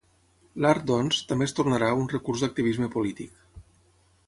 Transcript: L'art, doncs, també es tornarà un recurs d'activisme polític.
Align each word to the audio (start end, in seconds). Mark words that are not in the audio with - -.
L'art, 0.63 0.85
doncs, 0.91 1.19
també 1.33 1.47
es 1.49 1.53
tornarà 1.59 1.91
un 1.99 2.09
recurs 2.15 2.45
d'activisme 2.45 2.91
polític. 2.99 3.39